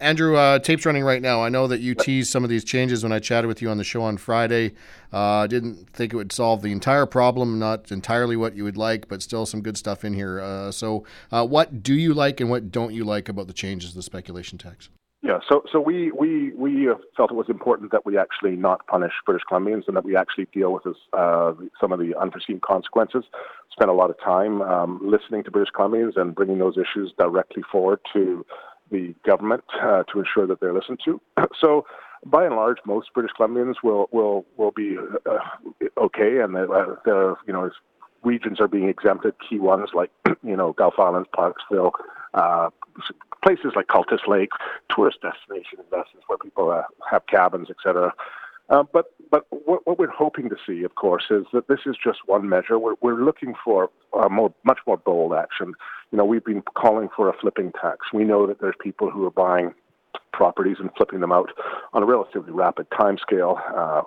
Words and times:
Andrew, 0.00 0.34
uh, 0.34 0.58
tape's 0.58 0.86
running 0.86 1.04
right 1.04 1.20
now. 1.20 1.44
I 1.44 1.50
know 1.50 1.66
that 1.66 1.80
you 1.80 1.94
teased 1.94 2.32
some 2.32 2.42
of 2.42 2.48
these 2.48 2.64
changes 2.64 3.02
when 3.02 3.12
I 3.12 3.18
chatted 3.18 3.48
with 3.48 3.60
you 3.60 3.68
on 3.68 3.76
the 3.76 3.84
show 3.84 4.02
on 4.02 4.16
Friday. 4.16 4.72
I 5.12 5.42
uh, 5.42 5.46
didn't 5.46 5.90
think 5.90 6.14
it 6.14 6.16
would 6.16 6.32
solve 6.32 6.62
the 6.62 6.72
entire 6.72 7.04
problem, 7.04 7.58
not 7.58 7.92
entirely 7.92 8.34
what 8.34 8.56
you 8.56 8.64
would 8.64 8.78
like, 8.78 9.08
but 9.08 9.22
still 9.22 9.44
some 9.44 9.60
good 9.60 9.76
stuff 9.76 10.02
in 10.02 10.14
here. 10.14 10.40
Uh, 10.40 10.72
so, 10.72 11.04
uh, 11.30 11.46
what 11.46 11.82
do 11.82 11.94
you 11.94 12.14
like 12.14 12.40
and 12.40 12.48
what 12.48 12.72
don't 12.72 12.94
you 12.94 13.04
like 13.04 13.28
about 13.28 13.46
the 13.46 13.52
changes 13.52 13.90
to 13.90 13.96
the 13.96 14.02
speculation 14.02 14.56
tax? 14.56 14.88
Yeah, 15.22 15.38
so 15.46 15.62
so 15.70 15.78
we 15.80 16.10
we 16.12 16.54
we 16.54 16.88
uh, 16.88 16.94
felt 17.14 17.30
it 17.30 17.34
was 17.34 17.50
important 17.50 17.92
that 17.92 18.06
we 18.06 18.16
actually 18.16 18.56
not 18.56 18.86
punish 18.86 19.12
British 19.26 19.42
Columbians 19.50 19.86
and 19.86 19.94
that 19.94 20.04
we 20.04 20.16
actually 20.16 20.46
deal 20.50 20.72
with 20.72 20.84
this, 20.84 20.96
uh, 21.12 21.52
some 21.78 21.92
of 21.92 21.98
the 21.98 22.18
unforeseen 22.18 22.58
consequences. 22.66 23.24
Spent 23.70 23.90
a 23.90 23.94
lot 23.94 24.08
of 24.08 24.18
time 24.18 24.62
um, 24.62 24.98
listening 25.04 25.44
to 25.44 25.50
British 25.50 25.72
Columbians 25.76 26.16
and 26.16 26.34
bringing 26.34 26.58
those 26.58 26.78
issues 26.78 27.12
directly 27.18 27.62
forward 27.70 28.00
to 28.14 28.46
the 28.90 29.14
government 29.24 29.64
uh, 29.82 30.02
to 30.04 30.18
ensure 30.18 30.46
that 30.46 30.60
they're 30.60 30.74
listened 30.74 31.00
to. 31.04 31.20
so, 31.60 31.86
by 32.24 32.44
and 32.44 32.54
large, 32.56 32.78
most 32.84 33.12
British 33.14 33.32
Columbians 33.38 33.76
will 33.82 34.08
will 34.12 34.44
will 34.56 34.72
be 34.72 34.96
uh, 35.26 35.38
okay, 35.98 36.38
and 36.38 36.56
uh, 36.56 36.96
there 37.04 37.36
you 37.46 37.52
know 37.52 37.70
regions 38.22 38.60
are 38.60 38.68
being 38.68 38.88
exempted. 38.88 39.34
Key 39.48 39.58
ones 39.58 39.90
like 39.94 40.10
you 40.42 40.56
know 40.56 40.72
Gulf 40.72 40.94
Islands, 40.98 41.28
Parksville, 41.34 41.92
uh, 42.34 42.70
places 43.42 43.72
like 43.74 43.88
Cultus 43.88 44.20
Lake, 44.26 44.50
tourist 44.94 45.18
destination 45.22 45.78
investments 45.78 46.24
where 46.26 46.38
people 46.38 46.70
uh, 46.70 46.82
have 47.10 47.26
cabins, 47.26 47.68
etc. 47.70 48.12
Uh, 48.70 48.84
but 48.92 49.06
but 49.30 49.46
what, 49.50 49.86
what, 49.86 49.98
we're 49.98 50.08
hoping 50.08 50.48
to 50.48 50.56
see, 50.66 50.82
of 50.82 50.94
course, 50.96 51.24
is 51.30 51.44
that 51.52 51.68
this 51.68 51.80
is 51.86 51.96
just 52.02 52.20
one 52.26 52.48
measure. 52.48 52.78
We're, 52.78 52.94
we're 53.00 53.22
looking 53.22 53.54
for 53.64 53.90
more, 54.28 54.52
much 54.64 54.78
more 54.86 54.96
bold 54.96 55.34
action. 55.34 55.74
You 56.10 56.18
know, 56.18 56.24
we've 56.24 56.44
been 56.44 56.62
calling 56.74 57.08
for 57.14 57.28
a 57.28 57.32
flipping 57.32 57.72
tax. 57.80 58.06
We 58.12 58.24
know 58.24 58.46
that 58.48 58.60
there's 58.60 58.74
people 58.80 59.08
who 59.08 59.24
are 59.26 59.30
buying 59.30 59.72
properties 60.32 60.78
and 60.80 60.90
flipping 60.96 61.20
them 61.20 61.30
out 61.30 61.50
on 61.92 62.02
a 62.02 62.06
relatively 62.06 62.52
rapid 62.52 62.88
timescale. 62.90 63.60
Uh, 63.72 64.02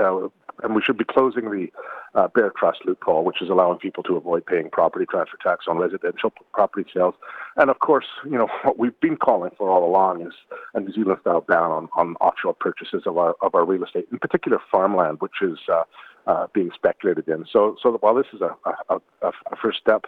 uh, 0.00 0.28
and 0.62 0.74
we 0.74 0.82
should 0.82 0.98
be 0.98 1.04
closing 1.04 1.50
the 1.50 1.68
uh, 2.16 2.28
bare 2.28 2.52
trust 2.58 2.80
loophole, 2.86 3.24
which 3.24 3.42
is 3.42 3.50
allowing 3.50 3.78
people 3.78 4.02
to 4.02 4.16
avoid 4.16 4.44
paying 4.46 4.70
property 4.70 5.04
transfer 5.08 5.36
tax 5.42 5.66
on 5.68 5.76
residential 5.76 6.32
property 6.52 6.88
sales. 6.92 7.14
And 7.56 7.70
of 7.70 7.78
course, 7.80 8.06
you 8.24 8.38
know 8.38 8.48
what 8.64 8.78
we've 8.78 8.98
been 9.00 9.16
calling 9.16 9.50
for 9.56 9.70
all 9.70 9.88
along 9.88 10.26
is 10.26 10.32
a 10.74 10.80
New 10.80 10.92
Zealand 10.92 11.18
style 11.20 11.42
ban 11.42 11.58
on, 11.58 11.88
on 11.94 12.16
offshore 12.16 12.54
purchases 12.54 13.02
of 13.06 13.16
our 13.18 13.34
of 13.42 13.54
our 13.54 13.64
real 13.64 13.84
estate, 13.84 14.08
in 14.10 14.18
particular 14.18 14.58
farmland, 14.72 15.18
which 15.20 15.42
is 15.42 15.58
uh, 15.70 15.84
uh, 16.26 16.46
being 16.52 16.70
speculated 16.74 17.28
in. 17.28 17.44
So, 17.52 17.76
so 17.80 17.92
while 18.00 18.14
this 18.14 18.26
is 18.32 18.40
a, 18.40 18.56
a, 18.90 19.00
a, 19.22 19.56
first 19.62 19.78
step 19.78 20.06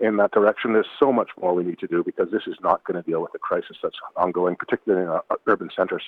in 0.00 0.16
that 0.18 0.30
direction, 0.30 0.72
there's 0.72 0.86
so 1.00 1.12
much 1.12 1.30
more 1.40 1.52
we 1.52 1.64
need 1.64 1.80
to 1.80 1.88
do 1.88 2.04
because 2.04 2.30
this 2.30 2.42
is 2.46 2.54
not 2.62 2.84
going 2.84 3.02
to 3.02 3.10
deal 3.10 3.20
with 3.20 3.32
the 3.32 3.40
crisis 3.40 3.76
that's 3.82 3.96
ongoing, 4.16 4.54
particularly 4.54 5.04
in 5.04 5.10
our 5.10 5.24
urban 5.46 5.68
centers. 5.76 6.04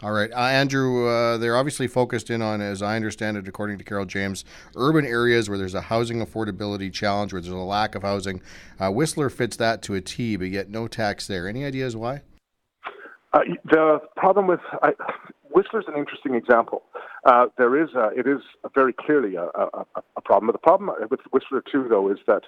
All 0.00 0.12
right, 0.12 0.30
uh, 0.30 0.36
Andrew. 0.36 1.08
Uh, 1.08 1.38
they're 1.38 1.56
obviously 1.56 1.88
focused 1.88 2.30
in 2.30 2.40
on, 2.40 2.60
as 2.60 2.82
I 2.82 2.94
understand 2.94 3.36
it, 3.36 3.48
according 3.48 3.78
to 3.78 3.84
Carol 3.84 4.04
James, 4.04 4.44
urban 4.76 5.04
areas 5.04 5.48
where 5.48 5.58
there's 5.58 5.74
a 5.74 5.80
housing 5.80 6.24
affordability 6.24 6.92
challenge, 6.92 7.32
where 7.32 7.42
there's 7.42 7.52
a 7.52 7.56
lack 7.56 7.96
of 7.96 8.02
housing. 8.02 8.40
Uh, 8.78 8.92
Whistler 8.92 9.28
fits 9.28 9.56
that 9.56 9.82
to 9.82 9.94
a 9.94 10.00
T, 10.00 10.36
but 10.36 10.50
yet 10.50 10.70
no 10.70 10.86
tax 10.86 11.26
there. 11.26 11.48
Any 11.48 11.64
ideas 11.64 11.96
why? 11.96 12.22
Uh, 13.32 13.40
the 13.64 13.98
problem 14.16 14.46
with 14.46 14.60
I, 14.82 14.92
Whistler's 15.50 15.86
an 15.88 15.96
interesting 15.96 16.34
example. 16.34 16.84
Uh, 17.24 17.46
there 17.58 17.82
is, 17.82 17.88
a, 17.96 18.10
it 18.16 18.28
is 18.28 18.38
very 18.76 18.92
clearly 18.92 19.34
a, 19.34 19.46
a, 19.46 19.84
a 20.16 20.20
problem. 20.20 20.46
But 20.46 20.52
the 20.52 20.58
problem 20.58 20.90
with 21.10 21.20
Whistler 21.32 21.62
too, 21.72 21.88
though, 21.90 22.08
is 22.08 22.18
that 22.28 22.42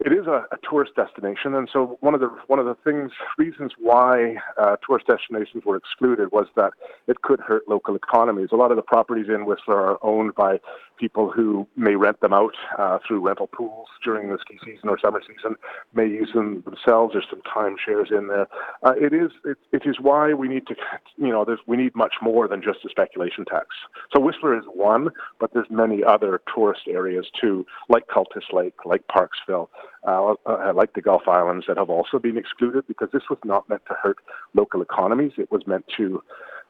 it 0.00 0.12
is 0.12 0.26
a, 0.26 0.46
a, 0.52 0.58
tourist 0.68 0.92
destination, 0.94 1.54
and 1.54 1.68
so 1.72 1.98
one 2.00 2.14
of 2.14 2.20
the 2.20 2.28
one 2.46 2.60
of 2.60 2.66
the 2.66 2.76
things 2.84 3.10
reasons 3.36 3.72
why 3.78 4.36
uh, 4.56 4.76
tourist 4.86 5.08
destinations 5.08 5.64
were 5.64 5.76
excluded 5.76 6.30
was 6.30 6.46
that 6.54 6.72
it 7.08 7.22
could 7.22 7.40
hurt 7.40 7.68
local 7.68 7.96
economies. 7.96 8.50
A 8.52 8.56
lot 8.56 8.70
of 8.70 8.76
the 8.76 8.82
properties 8.82 9.26
in 9.28 9.44
Whistler 9.44 9.76
are 9.76 9.98
owned 10.02 10.36
by 10.36 10.60
people 10.98 11.30
who 11.30 11.66
may 11.76 11.96
rent 11.96 12.20
them 12.20 12.32
out 12.32 12.54
uh, 12.78 12.98
through 13.06 13.26
rental 13.26 13.46
pools 13.46 13.88
during 14.04 14.30
the 14.30 14.38
ski 14.40 14.58
season 14.64 14.88
or 14.88 14.98
summer 14.98 15.20
season, 15.26 15.56
may 15.94 16.06
use 16.06 16.30
them 16.34 16.62
themselves. 16.62 17.14
There's 17.14 17.26
some 17.30 17.42
timeshares 17.42 18.10
in 18.10 18.28
there. 18.28 18.48
Uh, 18.82 18.94
it 18.96 19.12
is 19.12 19.30
it, 19.44 19.58
it 19.72 19.82
is 19.86 19.96
why 20.00 20.34
we 20.34 20.48
need 20.48 20.66
to 20.66 20.74
you 21.16 21.28
know 21.28 21.46
we 21.66 21.76
need 21.76 21.94
much 21.94 22.14
more 22.22 22.48
than 22.48 22.62
just 22.62 22.84
a 22.84 22.88
speculation 22.88 23.44
tax. 23.44 23.68
So 24.12 24.20
Whistler 24.20 24.56
is 24.56 24.64
one, 24.72 25.08
but 25.40 25.52
there's 25.52 25.70
many 25.70 26.02
other 26.04 26.40
tourist 26.54 26.82
areas 26.88 27.26
too, 27.40 27.66
like 27.88 28.06
Cultus 28.08 28.44
Lake, 28.52 28.74
like 28.84 29.02
Parksville 29.08 29.68
uh, 30.06 30.34
uh, 30.46 30.72
like 30.74 30.94
the 30.94 31.02
Gulf 31.02 31.22
Islands, 31.26 31.66
that 31.68 31.76
have 31.76 31.90
also 31.90 32.18
been 32.18 32.38
excluded 32.38 32.86
because 32.86 33.08
this 33.12 33.24
was 33.28 33.38
not 33.44 33.68
meant 33.68 33.82
to 33.88 33.94
hurt 33.94 34.18
local 34.54 34.82
economies. 34.82 35.32
It 35.36 35.50
was 35.50 35.66
meant 35.66 35.84
to 35.96 36.22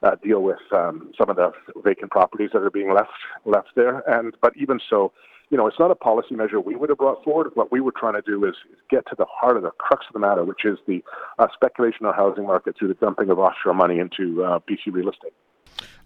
uh, 0.02 0.16
deal 0.22 0.42
with 0.42 0.58
um, 0.72 1.12
some 1.18 1.30
of 1.30 1.36
the 1.36 1.52
vacant 1.82 2.10
properties 2.10 2.50
that 2.52 2.62
are 2.62 2.70
being 2.70 2.92
left 2.92 3.10
left 3.44 3.68
there. 3.74 4.02
And 4.08 4.34
but 4.40 4.52
even 4.56 4.80
so, 4.88 5.12
you 5.50 5.56
know, 5.56 5.66
it's 5.66 5.78
not 5.78 5.90
a 5.90 5.94
policy 5.94 6.34
measure 6.34 6.60
we 6.60 6.76
would 6.76 6.88
have 6.88 6.98
brought 6.98 7.22
forward. 7.24 7.50
What 7.54 7.72
we 7.72 7.80
were 7.80 7.92
trying 7.98 8.14
to 8.14 8.22
do 8.22 8.44
is, 8.44 8.54
is 8.70 8.78
get 8.90 9.06
to 9.08 9.16
the 9.16 9.26
heart 9.28 9.56
of 9.56 9.62
the 9.62 9.70
crux 9.78 10.06
of 10.08 10.12
the 10.12 10.20
matter, 10.20 10.44
which 10.44 10.64
is 10.64 10.78
the 10.86 11.02
uh, 11.38 11.46
speculation 11.54 12.06
on 12.06 12.14
housing 12.14 12.46
market 12.46 12.76
through 12.78 12.88
the 12.88 12.94
dumping 12.94 13.30
of 13.30 13.38
offshore 13.38 13.74
money 13.74 13.98
into 13.98 14.44
uh, 14.44 14.58
BC 14.60 14.92
real 14.92 15.10
estate. 15.10 15.32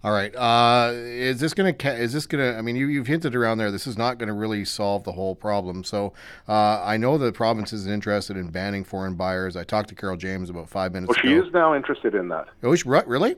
All 0.03 0.11
right. 0.11 0.35
Uh, 0.35 0.91
is 0.93 1.39
this 1.39 1.53
going 1.53 1.73
to? 1.73 1.93
Is 1.95 2.11
this 2.11 2.25
going 2.25 2.43
to? 2.43 2.57
I 2.57 2.61
mean, 2.61 2.75
you, 2.75 2.97
have 2.97 3.07
hinted 3.07 3.35
around 3.35 3.57
there. 3.57 3.71
This 3.71 3.87
is 3.87 3.97
not 3.97 4.17
going 4.17 4.27
to 4.27 4.33
really 4.33 4.65
solve 4.65 5.05
the 5.05 5.13
whole 5.13 5.33
problem. 5.33 5.85
So 5.85 6.13
uh, 6.47 6.83
I 6.83 6.97
know 6.97 7.17
the 7.17 7.31
province 7.31 7.71
is 7.71 7.87
interested 7.87 8.35
in 8.35 8.49
banning 8.49 8.83
foreign 8.83 9.15
buyers. 9.15 9.55
I 9.55 9.63
talked 9.63 9.87
to 9.89 9.95
Carol 9.95 10.17
James 10.17 10.49
about 10.49 10.69
five 10.69 10.91
minutes 10.91 11.09
well, 11.09 11.33
ago. 11.33 11.41
She 11.41 11.47
is 11.47 11.53
now 11.53 11.73
interested 11.73 12.15
in 12.15 12.27
that. 12.29 12.47
Oh, 12.63 12.75
she, 12.75 12.89
really? 12.89 13.37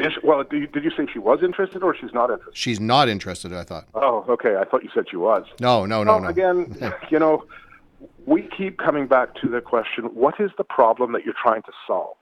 Is, 0.00 0.12
well, 0.22 0.42
did 0.44 0.60
you, 0.60 0.66
did 0.66 0.84
you 0.84 0.90
say 0.90 1.06
she 1.12 1.18
was 1.18 1.40
interested 1.42 1.82
or 1.82 1.94
she's 1.94 2.12
not 2.12 2.30
interested? 2.30 2.56
She's 2.56 2.80
not 2.80 3.08
interested. 3.08 3.52
I 3.52 3.64
thought. 3.64 3.86
Oh, 3.94 4.24
okay. 4.28 4.56
I 4.56 4.64
thought 4.64 4.82
you 4.82 4.90
said 4.94 5.04
she 5.10 5.16
was. 5.16 5.44
No, 5.60 5.86
no, 5.86 6.02
no, 6.02 6.12
well, 6.12 6.22
no. 6.22 6.28
Again, 6.28 6.76
you 7.10 7.18
know, 7.18 7.44
we 8.26 8.48
keep 8.56 8.78
coming 8.78 9.06
back 9.06 9.34
to 9.36 9.48
the 9.48 9.60
question: 9.60 10.04
What 10.14 10.40
is 10.40 10.50
the 10.56 10.64
problem 10.64 11.12
that 11.12 11.24
you're 11.24 11.34
trying 11.40 11.62
to 11.62 11.72
solve? 11.86 12.16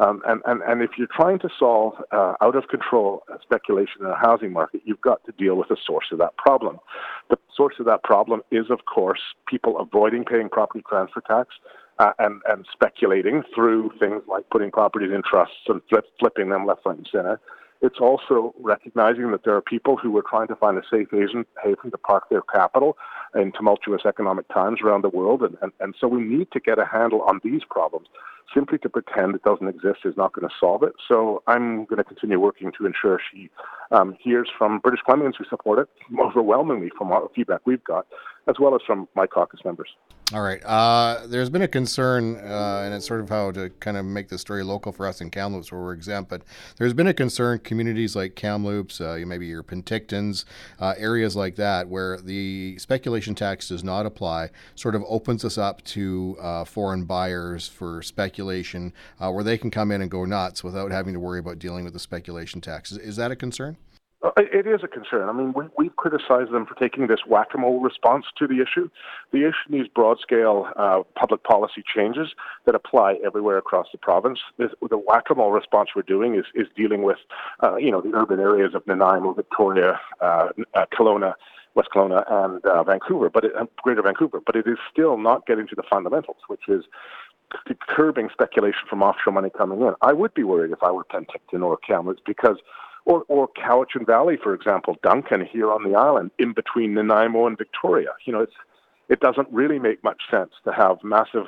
Um, 0.00 0.22
and, 0.26 0.40
and, 0.46 0.62
and 0.62 0.80
if 0.80 0.92
you're 0.96 1.08
trying 1.14 1.38
to 1.40 1.50
solve 1.58 1.92
uh, 2.10 2.32
out 2.40 2.56
of 2.56 2.68
control 2.68 3.22
speculation 3.42 4.00
in 4.00 4.06
the 4.06 4.16
housing 4.16 4.50
market, 4.50 4.80
you've 4.86 5.02
got 5.02 5.22
to 5.26 5.32
deal 5.32 5.56
with 5.56 5.68
the 5.68 5.76
source 5.86 6.06
of 6.10 6.16
that 6.18 6.34
problem. 6.38 6.78
The 7.28 7.36
source 7.54 7.74
of 7.78 7.84
that 7.84 8.02
problem 8.02 8.40
is, 8.50 8.70
of 8.70 8.86
course, 8.86 9.20
people 9.46 9.78
avoiding 9.78 10.24
paying 10.24 10.48
property 10.48 10.82
transfer 10.88 11.20
tax 11.20 11.50
uh, 12.00 12.12
and, 12.18 12.40
and 12.48 12.66
speculating 12.72 13.42
through 13.54 13.90
things 14.00 14.22
like 14.26 14.48
putting 14.48 14.70
properties 14.70 15.12
in 15.14 15.22
trusts 15.22 15.68
and 15.68 15.82
flip, 15.90 16.06
flipping 16.18 16.48
them 16.48 16.64
left, 16.64 16.80
right, 16.86 16.96
and 16.96 17.06
center. 17.12 17.38
It's 17.82 17.98
also 18.00 18.54
recognizing 18.58 19.30
that 19.32 19.44
there 19.44 19.54
are 19.54 19.60
people 19.60 19.98
who 19.98 20.16
are 20.16 20.24
trying 20.28 20.48
to 20.48 20.56
find 20.56 20.78
a 20.78 20.82
safe 20.90 21.08
haven, 21.10 21.44
haven 21.62 21.90
to 21.90 21.98
park 21.98 22.24
their 22.30 22.40
capital 22.40 22.96
in 23.34 23.52
tumultuous 23.52 24.02
economic 24.06 24.48
times 24.48 24.80
around 24.82 25.02
the 25.02 25.10
world. 25.10 25.42
And, 25.42 25.58
and, 25.60 25.72
and 25.80 25.94
so 26.00 26.08
we 26.08 26.22
need 26.22 26.50
to 26.52 26.60
get 26.60 26.78
a 26.78 26.86
handle 26.86 27.20
on 27.22 27.40
these 27.44 27.62
problems 27.68 28.06
simply 28.54 28.78
to 28.78 28.88
pretend 28.88 29.34
it 29.34 29.42
doesn't 29.42 29.68
exist 29.68 30.00
is 30.04 30.16
not 30.16 30.32
going 30.32 30.48
to 30.48 30.54
solve 30.58 30.82
it. 30.82 30.92
So 31.08 31.42
I'm 31.46 31.84
going 31.84 31.98
to 31.98 32.04
continue 32.04 32.40
working 32.40 32.72
to 32.78 32.86
ensure 32.86 33.20
she 33.32 33.50
um, 33.90 34.16
hears 34.20 34.48
from 34.56 34.78
British 34.80 35.00
Columbians 35.06 35.34
who 35.38 35.44
support 35.48 35.78
it, 35.78 35.88
overwhelmingly 36.18 36.90
from 36.96 37.12
our 37.12 37.28
feedback 37.34 37.60
we've 37.64 37.84
got, 37.84 38.06
as 38.48 38.56
well 38.58 38.74
as 38.74 38.80
from 38.86 39.08
my 39.14 39.26
caucus 39.26 39.60
members. 39.64 39.88
All 40.32 40.42
right. 40.42 40.64
Uh, 40.64 41.26
there's 41.26 41.50
been 41.50 41.62
a 41.62 41.68
concern, 41.68 42.36
uh, 42.36 42.82
and 42.84 42.94
it's 42.94 43.04
sort 43.04 43.20
of 43.20 43.28
how 43.28 43.50
to 43.50 43.68
kind 43.80 43.96
of 43.96 44.04
make 44.04 44.28
the 44.28 44.38
story 44.38 44.62
local 44.62 44.92
for 44.92 45.04
us 45.04 45.20
in 45.20 45.28
Kamloops, 45.28 45.72
where 45.72 45.80
we're 45.80 45.92
exempt. 45.92 46.30
But 46.30 46.42
there's 46.76 46.92
been 46.92 47.08
a 47.08 47.14
concern, 47.14 47.58
communities 47.58 48.14
like 48.14 48.36
Kamloops, 48.36 49.00
uh, 49.00 49.20
maybe 49.26 49.48
your 49.48 49.64
Pentictons, 49.64 50.44
uh, 50.78 50.94
areas 50.96 51.34
like 51.34 51.56
that, 51.56 51.88
where 51.88 52.20
the 52.20 52.78
speculation 52.78 53.34
tax 53.34 53.68
does 53.70 53.82
not 53.82 54.06
apply, 54.06 54.50
sort 54.76 54.94
of 54.94 55.02
opens 55.08 55.44
us 55.44 55.58
up 55.58 55.82
to 55.82 56.36
uh, 56.40 56.64
foreign 56.64 57.06
buyers 57.06 57.66
for 57.66 58.00
speculation, 58.00 58.39
uh, 58.40 59.30
where 59.30 59.44
they 59.44 59.58
can 59.58 59.70
come 59.70 59.90
in 59.90 60.00
and 60.00 60.10
go 60.10 60.24
nuts 60.24 60.64
without 60.64 60.90
having 60.90 61.14
to 61.14 61.20
worry 61.20 61.38
about 61.38 61.58
dealing 61.58 61.84
with 61.84 61.92
the 61.92 61.98
speculation 61.98 62.60
tax. 62.60 62.92
Is, 62.92 63.16
that 63.16 63.30
a 63.30 63.36
concern? 63.36 63.76
Uh, 64.22 64.32
it 64.36 64.66
is 64.66 64.80
a 64.82 64.88
concern. 64.88 65.28
I 65.28 65.32
mean, 65.32 65.54
we, 65.54 65.64
we've 65.78 65.96
criticized 65.96 66.52
them 66.52 66.66
for 66.66 66.74
taking 66.74 67.06
this 67.06 67.20
whack-a-mole 67.26 67.80
response 67.80 68.26
to 68.38 68.46
the 68.46 68.60
issue. 68.60 68.90
The 69.32 69.48
issue 69.48 69.70
needs 69.70 69.88
broad-scale 69.88 70.68
uh, 70.76 71.02
public 71.14 71.42
policy 71.42 71.82
changes 71.94 72.28
that 72.66 72.74
apply 72.74 73.16
everywhere 73.24 73.56
across 73.56 73.86
the 73.92 73.98
province. 73.98 74.38
This, 74.58 74.70
the 74.88 74.98
whack-a-mole 74.98 75.52
response 75.52 75.90
we're 75.96 76.02
doing 76.02 76.34
is, 76.34 76.44
is 76.54 76.66
dealing 76.76 77.02
with, 77.02 77.18
uh, 77.62 77.76
you 77.76 77.90
know, 77.90 78.02
the 78.02 78.12
urban 78.14 78.40
areas 78.40 78.74
of 78.74 78.86
Nanaimo, 78.86 79.32
Victoria, 79.32 79.98
uh, 80.20 80.48
uh, 80.74 80.84
Kelowna, 80.92 81.32
West 81.74 81.88
Kelowna, 81.94 82.24
and 82.30 82.64
uh, 82.66 82.82
Vancouver, 82.82 83.30
but 83.30 83.44
it, 83.44 83.52
Greater 83.82 84.02
Vancouver. 84.02 84.40
But 84.44 84.56
it 84.56 84.66
is 84.66 84.76
still 84.92 85.16
not 85.16 85.46
getting 85.46 85.66
to 85.68 85.74
the 85.74 85.84
fundamentals, 85.88 86.38
which 86.48 86.68
is 86.68 86.84
curbing 87.88 88.28
speculation 88.32 88.82
from 88.88 89.02
offshore 89.02 89.32
money 89.32 89.50
coming 89.50 89.80
in. 89.80 89.94
I 90.02 90.12
would 90.12 90.34
be 90.34 90.44
worried 90.44 90.72
if 90.72 90.82
I 90.82 90.90
were 90.90 91.04
Penticton 91.04 91.62
or 91.62 91.76
Kamloops 91.78 92.22
because– 92.24 92.56
or, 93.04 93.24
or 93.28 93.48
Cowichan 93.48 94.06
Valley, 94.06 94.36
for 94.40 94.54
example, 94.54 94.96
Duncan 95.02 95.44
here 95.44 95.72
on 95.72 95.90
the 95.90 95.98
island, 95.98 96.30
in 96.38 96.52
between 96.52 96.94
Nanaimo 96.94 97.46
and 97.46 97.56
Victoria. 97.56 98.10
You 98.24 98.32
know, 98.32 98.40
it's, 98.40 98.54
it 99.08 99.20
doesn't 99.20 99.48
really 99.50 99.78
make 99.78 100.04
much 100.04 100.22
sense 100.30 100.52
to 100.64 100.72
have 100.72 100.98
massive 101.02 101.46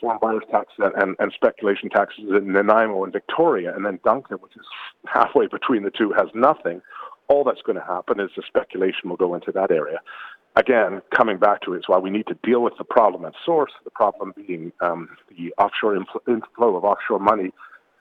foreign 0.00 0.18
buyers 0.20 0.42
tax 0.50 0.72
and, 0.78 1.16
and 1.18 1.32
speculation 1.32 1.90
taxes 1.90 2.24
in 2.28 2.52
Nanaimo 2.52 3.04
and 3.04 3.12
Victoria, 3.12 3.74
and 3.74 3.84
then 3.84 3.98
Duncan, 4.04 4.38
which 4.38 4.56
is 4.56 4.66
halfway 5.06 5.46
between 5.46 5.82
the 5.82 5.90
two, 5.90 6.12
has 6.12 6.28
nothing. 6.34 6.80
All 7.28 7.44
that's 7.44 7.62
going 7.62 7.78
to 7.78 7.84
happen 7.84 8.18
is 8.18 8.30
the 8.34 8.42
speculation 8.46 9.08
will 9.08 9.16
go 9.16 9.34
into 9.34 9.52
that 9.52 9.70
area. 9.70 10.00
Again, 10.56 11.00
coming 11.16 11.38
back 11.38 11.62
to 11.62 11.74
it, 11.74 11.78
it's 11.78 11.88
why 11.88 11.98
we 11.98 12.10
need 12.10 12.26
to 12.26 12.36
deal 12.42 12.60
with 12.60 12.74
the 12.76 12.84
problem 12.84 13.24
at 13.24 13.34
source. 13.44 13.70
The 13.84 13.90
problem 13.90 14.34
being 14.36 14.72
um, 14.80 15.08
the 15.28 15.54
offshore 15.58 15.96
inflow 15.96 16.76
of 16.76 16.84
offshore 16.84 17.20
money, 17.20 17.52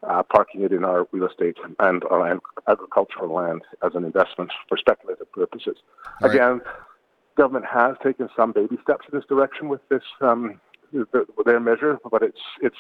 uh, 0.02 0.24
parking 0.24 0.62
it 0.64 0.72
in 0.72 0.84
our 0.84 1.08
real 1.12 1.28
estate 1.28 1.58
and 1.80 2.04
our 2.06 2.40
agricultural 2.68 3.34
land 3.34 3.62
as 3.84 3.92
an 3.94 4.04
investment 4.04 4.52
for 4.68 4.78
speculative 4.78 5.32
purposes. 5.32 5.78
Right. 6.22 6.34
Again, 6.34 6.62
government 7.38 7.66
has 7.66 7.96
taken 8.04 8.30
some 8.36 8.52
baby 8.52 8.78
steps 8.82 9.06
in 9.12 9.18
this 9.18 9.28
direction 9.28 9.70
with 9.70 9.82
this 9.90 10.04
um, 10.22 10.60
their 11.46 11.60
measure, 11.60 12.00
but 12.12 12.24
it's 12.24 12.42
it's 12.62 12.78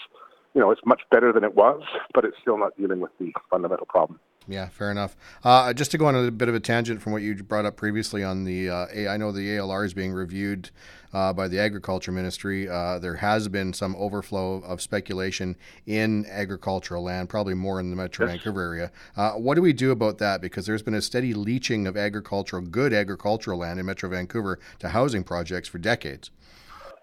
you 0.56 0.62
know 0.62 0.72
it's 0.72 0.82
much 0.86 1.02
better 1.12 1.32
than 1.32 1.44
it 1.44 1.56
was, 1.56 1.82
but 2.14 2.26
it's 2.26 2.38
still 2.42 2.58
not 2.58 2.76
dealing 2.78 3.02
with 3.02 3.12
the 3.20 3.32
fundamental 3.50 3.86
problem. 3.86 4.20
Yeah, 4.50 4.68
fair 4.68 4.90
enough. 4.90 5.16
Uh, 5.44 5.74
just 5.74 5.92
to 5.92 6.00
go 6.00 6.08
on 6.08 6.16
a 6.16 6.32
bit 6.32 6.50
of 6.50 6.56
a 6.56 6.60
tangent 6.60 7.04
from 7.04 7.14
what 7.14 7.22
you 7.22 7.36
brought 7.36 7.66
up 7.66 7.78
previously 7.78 8.24
on 8.24 8.46
the, 8.46 8.68
uh, 8.68 8.88
I 9.08 9.16
know 9.16 9.32
the 9.32 9.48
ALR 9.48 9.86
is 9.86 9.94
being 9.94 10.12
reviewed 10.12 10.72
uh, 11.14 11.34
by 11.34 11.48
the 11.48 11.60
Agriculture 11.60 12.12
Ministry. 12.12 12.68
Uh, 12.68 12.98
there 12.98 13.18
has 13.18 13.48
been 13.48 13.74
some 13.74 13.96
overflow 13.96 14.56
of 14.62 14.82
speculation 14.82 15.56
in 15.86 16.26
agricultural 16.28 17.04
land, 17.04 17.30
probably 17.30 17.54
more 17.54 17.80
in 17.80 17.92
the 17.92 17.96
Metro 17.96 18.26
yes. 18.26 18.38
Vancouver 18.38 18.64
area. 18.64 18.92
Uh, 19.16 19.34
what 19.34 19.54
do 19.54 19.62
we 19.62 19.72
do 19.72 19.92
about 19.92 20.18
that? 20.18 20.42
Because 20.42 20.66
there's 20.66 20.82
been 20.82 20.96
a 20.96 21.02
steady 21.02 21.36
leaching 21.36 21.86
of 21.86 21.96
agricultural, 21.96 22.64
good 22.64 22.92
agricultural 22.92 23.60
land 23.60 23.80
in 23.80 23.86
Metro 23.86 24.10
Vancouver 24.10 24.60
to 24.80 24.90
housing 24.90 25.24
projects 25.24 25.70
for 25.70 25.78
decades. 25.78 26.32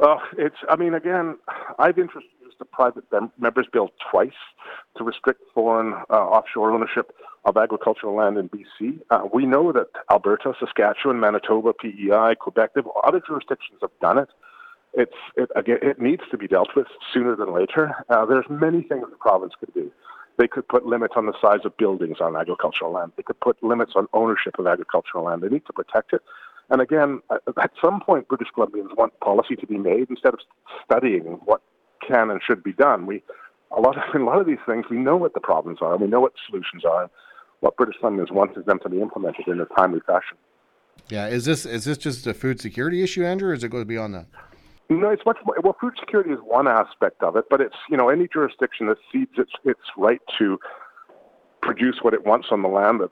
Uh, 0.01 0.17
it's. 0.37 0.57
I 0.69 0.77
mean, 0.77 0.95
again, 0.95 1.39
I've 1.79 1.97
introduced 1.97 2.36
the 2.59 2.65
private 2.65 3.05
members 3.39 3.67
bill 3.73 3.91
twice 4.11 4.31
to 4.97 5.05
restrict 5.05 5.41
foreign 5.55 5.95
uh, 6.11 6.15
offshore 6.15 6.73
ownership 6.73 7.13
of 7.45 7.57
agricultural 7.57 8.15
land 8.15 8.37
in 8.37 8.49
BC. 8.49 9.01
Uh, 9.11 9.29
we 9.33 9.47
know 9.47 9.73
that 9.73 9.87
Alberta, 10.11 10.53
Saskatchewan, 10.59 11.21
Manitoba, 11.21 11.73
PEI, 11.73 12.35
Quebec, 12.39 12.71
other 13.05 13.23
jurisdictions 13.27 13.79
have 13.81 13.91
done 14.01 14.19
it. 14.19 14.29
It's 14.95 15.13
it 15.37 15.51
again. 15.55 15.79
It 15.83 16.01
needs 16.01 16.23
to 16.31 16.39
be 16.39 16.49
dealt 16.49 16.71
with 16.75 16.87
sooner 17.13 17.37
than 17.37 17.53
later. 17.53 17.93
Uh, 18.09 18.25
there's 18.25 18.47
many 18.49 18.83
things 18.83 19.05
the 19.11 19.17
province 19.17 19.53
could 19.61 19.73
do. 19.75 19.93
They 20.39 20.49
could 20.49 20.69
put 20.69 20.87
limits 20.87 21.15
on 21.17 21.27
the 21.27 21.35
size 21.41 21.61
of 21.65 21.77
buildings 21.77 22.19
on 22.21 22.37
agricultural 22.37 22.93
land. 22.93 23.13
They 23.17 23.23
could 23.23 23.41
put 23.41 23.63
limits 23.63 23.93
on 23.95 24.07
ownership 24.13 24.59
of 24.59 24.67
agricultural 24.67 25.25
land. 25.25 25.43
They 25.43 25.49
need 25.49 25.67
to 25.67 25.73
protect 25.73 26.13
it. 26.13 26.23
And 26.69 26.81
again, 26.81 27.21
at 27.31 27.71
some 27.83 28.01
point, 28.01 28.29
British 28.29 28.49
Columbians 28.57 28.97
want 28.97 29.19
policy 29.21 29.55
to 29.57 29.67
be 29.67 29.79
made 29.79 30.11
instead 30.11 30.35
of 30.35 30.41
studying 30.85 31.41
what 31.45 31.63
can 32.07 32.31
and 32.31 32.41
should 32.47 32.63
be 32.63 32.73
done. 32.73 33.07
We 33.07 33.23
a 33.77 33.81
lot 33.81 33.97
of 33.97 34.03
in 34.15 34.23
a 34.23 34.25
lot 34.25 34.41
of 34.41 34.47
these 34.47 34.59
things 34.67 34.87
we 34.91 34.99
know 34.99 35.17
what 35.17 35.35
the 35.35 35.41
problems 35.41 35.79
are, 35.81 35.97
we 35.97 36.07
know 36.07 36.21
what 36.21 36.33
the 36.35 36.41
solutions 36.49 36.85
are. 36.85 37.11
What 37.61 37.77
British 37.77 37.97
Columbians 38.03 38.31
want 38.31 38.57
is 38.57 38.67
them 38.67 38.79
to 38.83 38.89
be 38.89 39.01
implemented 39.01 39.49
in 39.49 39.59
a 39.61 39.65
timely 39.77 40.01
fashion. 40.07 40.37
Yeah, 41.09 41.29
is 41.29 41.45
this 41.45 41.65
is 41.65 41.85
this 41.85 41.99
just 41.99 42.27
a 42.27 42.35
food 42.35 42.61
security 42.61 43.03
issue, 43.03 43.25
Andrew, 43.25 43.51
or 43.51 43.55
is 43.55 43.65
it 43.65 43.71
goes 43.71 43.85
beyond 43.85 44.15
that? 44.15 44.27
No, 44.89 45.09
it's 45.09 45.25
much 45.25 45.39
more. 45.45 45.57
Well, 45.63 45.77
food 45.81 45.95
security 45.99 46.31
is 46.31 46.39
one 46.43 46.69
aspect 46.69 47.23
of 47.23 47.35
it, 47.37 47.47
but 47.51 47.61
it's 47.61 47.77
you 47.91 47.97
know 47.97 48.09
any 48.09 48.29
jurisdiction 48.29 48.87
that 48.89 48.99
cedes 49.13 49.33
its 49.39 49.53
its 49.65 49.81
right 49.97 50.21
to 50.39 50.59
produce 51.63 51.99
what 52.03 52.15
it 52.15 52.25
wants 52.25 52.49
on 52.51 52.63
the 52.63 52.69
land 52.69 53.01
that, 53.01 53.11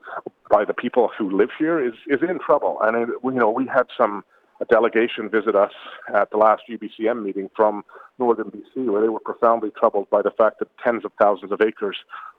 by 0.50 0.64
the 0.64 0.72
people 0.72 1.10
who 1.18 1.36
live 1.36 1.50
here 1.58 1.84
is, 1.84 1.94
is 2.06 2.20
in 2.22 2.38
trouble. 2.38 2.78
And 2.82 2.96
it, 2.96 3.08
you 3.24 3.32
know, 3.32 3.50
we 3.50 3.66
had 3.66 3.86
some 3.98 4.24
a 4.64 4.72
delegation 4.72 5.28
visit 5.28 5.54
us 5.54 5.72
at 6.14 6.30
the 6.30 6.36
last 6.36 6.62
UBCM 6.70 7.22
meeting 7.22 7.50
from 7.54 7.84
northern 8.18 8.50
BC, 8.50 8.86
where 8.90 9.02
they 9.02 9.08
were 9.08 9.20
profoundly 9.20 9.70
troubled 9.78 10.08
by 10.10 10.22
the 10.22 10.30
fact 10.30 10.58
that 10.58 10.68
tens 10.82 11.04
of 11.04 11.12
thousands 11.20 11.52
of 11.52 11.60
acres 11.60 11.96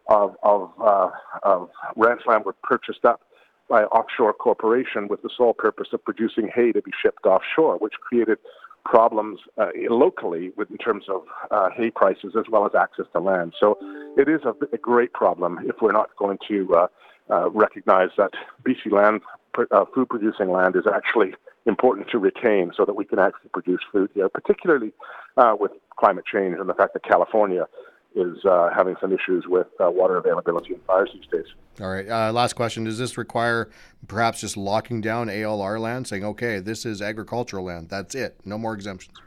of 0.07 0.36
of, 0.44 0.72
uh, 0.81 1.10
of 1.44 1.69
ranch 1.95 2.22
land 2.27 2.45
were 2.45 2.56
purchased 2.63 3.06
up 3.06 3.22
by 3.68 3.83
offshore 3.86 4.33
corporation 4.33 5.07
with 5.07 5.22
the 5.24 5.30
sole 5.36 5.54
purpose 5.54 5.88
of 5.92 6.04
producing 6.04 6.50
hay 6.54 6.72
to 6.72 6.81
be 6.81 6.92
shipped 7.01 7.25
offshore, 7.25 7.77
which 7.77 7.94
created 8.01 8.38
problems 8.86 9.39
uh, 9.57 9.69
locally 9.89 10.51
with, 10.56 10.69
in 10.69 10.78
terms 10.78 11.06
of 11.10 11.24
uh, 11.50 11.69
hay 11.75 11.89
prices 11.89 12.36
as 12.38 12.45
well 12.51 12.66
as 12.68 12.74
access 12.75 13.06
to 13.13 13.19
land. 13.19 13.54
So 13.60 13.80
it 14.16 14.30
is 14.30 14.42
a, 14.45 14.54
a 14.71 14.78
great 14.78 15.13
problem 15.13 15.60
if 15.63 15.78
we're 15.81 15.92
not 15.92 16.16
going 16.18 16.38
to 16.48 16.88
uh, 17.30 17.50
recognize 17.51 18.10
that 18.18 18.31
BC 18.63 18.92
land, 18.92 19.22
uh, 19.72 19.86
food 19.94 20.10
producing 20.10 20.51
land, 20.51 20.75
is 20.75 20.83
actually 20.92 21.33
important 21.66 22.07
to 22.10 22.19
retain 22.19 22.72
so 22.75 22.86
that 22.86 22.95
we 22.95 23.06
can 23.06 23.19
actually 23.19 23.50
produce 23.51 23.81
food 23.92 24.10
here, 24.13 24.30
particularly 24.30 24.92
uh, 25.38 25.56
with 25.60 25.72
climate 25.98 26.25
change 26.31 26.57
and 26.60 26.69
the 26.69 26.74
fact 26.74 26.94
that 26.94 27.04
California 27.04 27.68
is 28.16 28.45
uh, 28.45 28.69
having 28.74 28.95
some 29.01 29.12
issues 29.12 29.45
with 29.48 29.68
uh, 29.83 29.89
water 29.89 30.18
availability 30.18 30.74
and 30.74 30.81
fires 30.86 31.10
these 31.13 31.27
days. 31.31 31.51
All 31.81 31.89
right. 31.89 32.07
Last 32.31 32.54
question. 32.54 32.86
Does 32.86 32.98
this 32.98 33.18
require 33.18 33.69
perhaps 34.07 34.39
just 34.39 34.56
locking 34.56 35.01
down 35.01 35.28
ALR 35.28 35.80
land, 35.80 36.07
saying, 36.07 36.24
okay, 36.24 36.60
this 36.60 36.86
is 36.86 37.01
agricultural 37.01 37.66
land. 37.66 37.89
That's 37.89 38.16
it. 38.16 38.39
No 38.45 38.57
more 38.57 38.74
exemptions? 38.74 39.19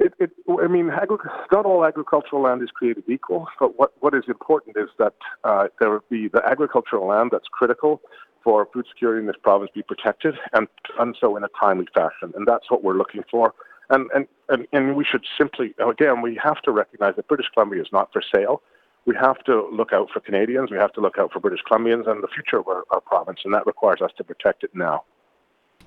It, 0.00 0.14
it, 0.18 0.30
I 0.48 0.66
mean, 0.66 0.88
agri- 0.88 1.18
not 1.52 1.66
all 1.66 1.84
agricultural 1.84 2.40
land 2.42 2.62
is 2.62 2.70
created 2.70 3.04
equal, 3.06 3.46
but 3.60 3.78
what, 3.78 3.92
what 4.00 4.14
is 4.14 4.24
important 4.28 4.78
is 4.78 4.88
that 4.98 5.12
uh, 5.44 5.68
there 5.78 5.90
would 5.90 6.08
be 6.08 6.26
the 6.28 6.42
agricultural 6.44 7.06
land 7.06 7.30
that's 7.32 7.48
critical 7.52 8.00
for 8.42 8.66
food 8.72 8.86
security 8.90 9.20
in 9.20 9.26
this 9.26 9.36
province 9.42 9.70
be 9.74 9.82
protected 9.82 10.34
and 10.54 10.68
done 10.96 11.14
so 11.20 11.36
in 11.36 11.44
a 11.44 11.48
timely 11.60 11.86
fashion. 11.92 12.32
And 12.34 12.48
that's 12.48 12.70
what 12.70 12.82
we're 12.82 12.96
looking 12.96 13.22
for. 13.30 13.52
And, 13.90 14.08
and, 14.14 14.26
and, 14.48 14.66
and 14.72 14.96
we 14.96 15.04
should 15.04 15.24
simply, 15.36 15.74
again, 15.86 16.22
we 16.22 16.40
have 16.42 16.62
to 16.62 16.70
recognize 16.70 17.16
that 17.16 17.28
British 17.28 17.48
Columbia 17.52 17.82
is 17.82 17.88
not 17.92 18.10
for 18.10 18.22
sale. 18.34 18.62
We 19.04 19.14
have 19.16 19.38
to 19.44 19.68
look 19.70 19.92
out 19.92 20.08
for 20.10 20.20
Canadians, 20.20 20.70
we 20.70 20.78
have 20.78 20.92
to 20.94 21.00
look 21.02 21.18
out 21.18 21.32
for 21.32 21.40
British 21.40 21.60
Columbians 21.70 22.08
and 22.08 22.22
the 22.22 22.28
future 22.28 22.58
of 22.58 22.68
our, 22.68 22.84
our 22.90 23.00
province, 23.00 23.40
and 23.44 23.52
that 23.52 23.66
requires 23.66 24.00
us 24.00 24.12
to 24.16 24.24
protect 24.24 24.64
it 24.64 24.70
now. 24.74 25.04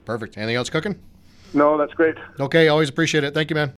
Perfect. 0.06 0.38
Anything 0.38 0.57
else 0.57 0.69
cooking? 0.69 1.00
No, 1.54 1.77
that's 1.77 1.94
great. 1.94 2.15
Okay, 2.39 2.68
always 2.68 2.89
appreciate 2.89 3.24
it. 3.24 3.33
Thank 3.33 3.50
you, 3.50 3.56
man. 3.56 3.71